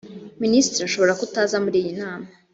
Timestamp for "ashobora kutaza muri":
0.85-1.77